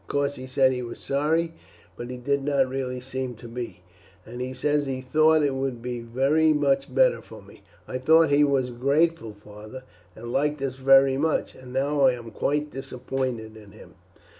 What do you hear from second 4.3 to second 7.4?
he says he thought it would be very much better for